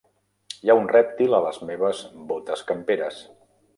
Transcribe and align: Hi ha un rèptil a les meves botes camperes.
Hi 0.61 0.69
ha 0.69 0.75
un 0.79 0.87
rèptil 0.93 1.37
a 1.39 1.41
les 1.47 1.61
meves 1.71 2.01
botes 2.33 2.65
camperes. 2.73 3.21